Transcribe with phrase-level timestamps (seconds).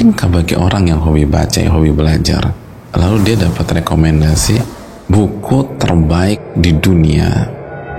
[0.00, 2.40] Mungkinkah bagi orang yang hobi baca, yang hobi belajar,
[2.96, 4.56] lalu dia dapat rekomendasi
[5.12, 7.28] buku terbaik di dunia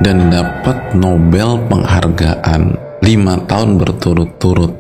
[0.02, 2.74] dan dapat Nobel penghargaan
[3.06, 4.74] lima tahun berturut-turut?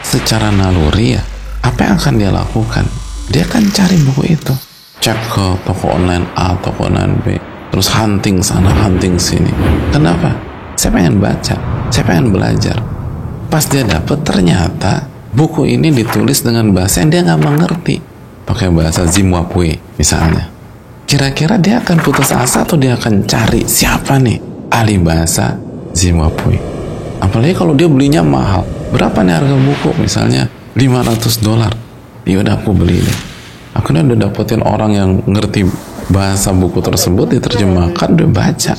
[0.00, 1.22] Secara naluri ya
[1.60, 2.88] apa yang akan dia lakukan?
[3.28, 4.56] Dia akan cari buku itu.
[5.04, 7.36] Cek ke toko online A toko online B
[7.76, 9.52] terus hunting sana hunting sini.
[9.92, 10.32] Kenapa?
[10.80, 11.60] Saya pengen baca
[11.92, 12.80] saya pengen belajar.
[13.52, 17.98] Pas dia dapet ternyata buku ini ditulis dengan bahasa yang dia nggak mengerti.
[18.46, 20.48] Pakai bahasa Zimbabwe misalnya.
[21.04, 24.40] Kira-kira dia akan putus asa atau dia akan cari siapa nih?
[24.70, 25.58] Ahli bahasa
[25.92, 26.56] Zimbabwe.
[27.20, 28.64] Apalagi kalau dia belinya mahal.
[28.94, 29.90] Berapa nih harga buku?
[29.98, 30.48] Misalnya
[30.78, 31.74] 500 dolar.
[32.24, 33.18] Ya udah aku beli deh.
[33.74, 35.66] Akhirnya udah dapetin orang yang ngerti
[36.08, 38.74] bahasa buku tersebut diterjemahkan udah baca.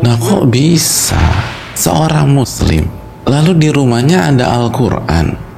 [0.00, 1.20] Nah kok bisa?
[1.74, 2.86] Seorang muslim.
[3.26, 5.51] Lalu di rumahnya ada Al-Quran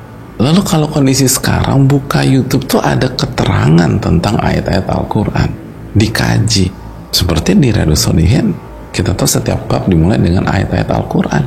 [0.44, 5.48] lalu kalau kondisi sekarang buka YouTube tuh ada keterangan tentang ayat-ayat Al-Quran.
[5.96, 6.68] Dikaji.
[7.08, 8.52] Seperti di Radu Solihin
[8.92, 11.44] kita tahu setiap bab dimulai dengan ayat-ayat Al-Quran.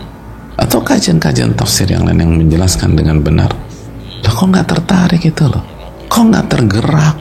[0.58, 3.54] Atau kajian-kajian tafsir yang lain yang menjelaskan dengan benar.
[4.26, 5.62] Lah kok nggak tertarik gitu loh?
[6.10, 7.16] Kok nggak tergerak?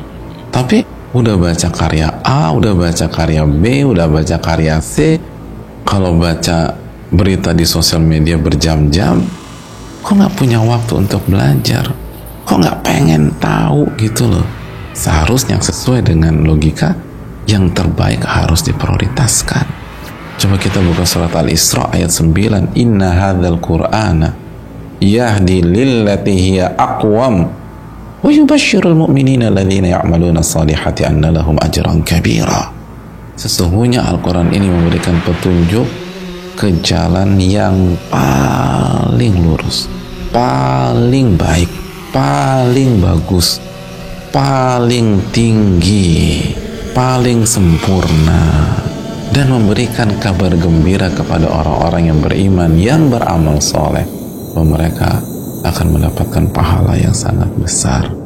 [0.48, 0.80] Tapi
[1.12, 5.20] udah baca karya A udah baca karya B udah baca karya C.
[5.84, 6.72] Kalau baca
[7.12, 9.20] berita di sosial media berjam-jam
[10.06, 11.90] kok nggak punya waktu untuk belajar?
[12.46, 14.46] Kok nggak pengen tahu gitu loh?
[14.94, 16.94] Seharusnya sesuai dengan logika
[17.50, 19.66] yang terbaik harus diprioritaskan.
[20.38, 24.30] Coba kita buka surat al-isra ayat 9 inna hadzal qur'ana
[25.02, 27.50] yahdi lillati hiya aqwam
[28.22, 32.70] wa yubashshirul mu'minina alladhina ya'maluna salihati anna lahum ajran kabira.
[33.34, 36.05] Sesungguhnya Al-Quran ini memberikan petunjuk
[36.56, 39.86] ke jalan yang paling lurus
[40.32, 41.68] paling baik
[42.10, 43.60] paling bagus
[44.32, 46.40] paling tinggi
[46.96, 48.72] paling sempurna
[49.36, 54.08] dan memberikan kabar gembira kepada orang-orang yang beriman yang beramal soleh.
[54.56, 55.20] Bahwa mereka
[55.60, 58.25] akan mendapatkan pahala yang sangat besar